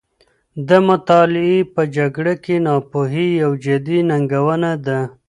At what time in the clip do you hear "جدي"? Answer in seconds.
3.63-3.99